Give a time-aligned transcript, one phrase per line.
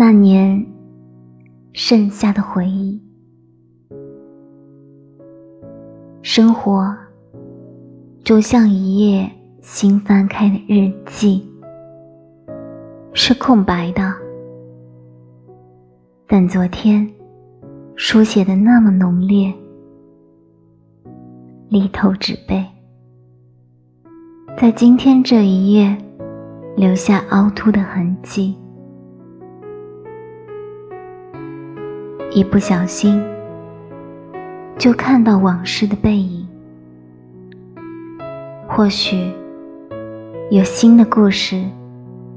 [0.00, 0.64] 那年
[1.72, 3.02] 剩下的回忆，
[6.22, 6.96] 生活
[8.22, 9.28] 就像一页
[9.60, 11.44] 新翻开的日记，
[13.12, 14.14] 是空白的。
[16.28, 17.12] 但昨天
[17.96, 19.52] 书写的那么浓烈，
[21.70, 22.64] 力透纸背，
[24.56, 25.98] 在今天这一页
[26.76, 28.56] 留下凹凸的痕迹。
[32.30, 33.22] 一不小心，
[34.76, 36.46] 就看到往事的背影。
[38.68, 39.32] 或许
[40.50, 41.64] 有新的故事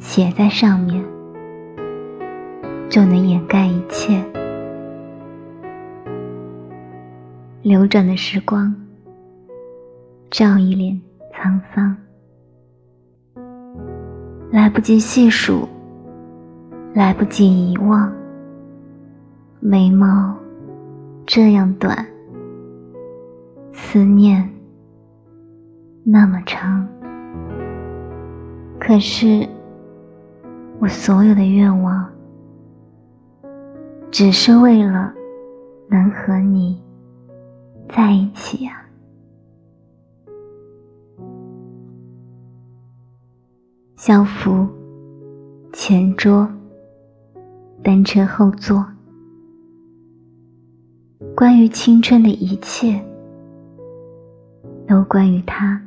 [0.00, 1.02] 写在上面，
[2.90, 4.20] 就能掩盖一切。
[7.62, 8.74] 流转的时光，
[10.30, 11.00] 照一脸
[11.32, 11.96] 沧桑，
[14.50, 15.68] 来不及细数，
[16.92, 18.12] 来不及遗忘。
[19.60, 20.36] 眉毛
[21.26, 22.06] 这样短，
[23.72, 24.48] 思念
[26.04, 26.86] 那么长。
[28.78, 29.48] 可是，
[30.78, 32.08] 我所有的愿望，
[34.10, 35.12] 只是为了
[35.88, 36.80] 能和你
[37.88, 38.82] 在一起呀。
[43.96, 44.68] 校服，
[45.72, 46.48] 前桌，
[47.82, 48.86] 单车后座。
[51.36, 52.98] 关于青春的一切，
[54.88, 55.78] 都关于他。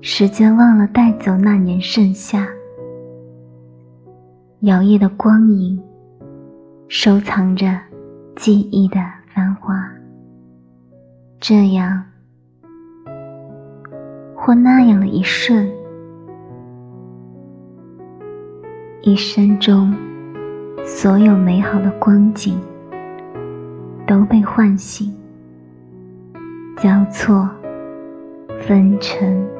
[0.00, 2.48] 时间忘了带走那年盛夏，
[4.60, 5.78] 摇曳的光影，
[6.88, 7.78] 收藏着
[8.34, 8.96] 记忆的
[9.34, 9.86] 繁华。
[11.38, 12.02] 这样
[14.34, 15.70] 或那样的一瞬，
[19.02, 19.94] 一生中。
[20.86, 22.60] 所有美好的光景
[24.06, 25.14] 都被唤醒，
[26.76, 27.48] 交错，
[28.60, 29.53] 纷呈。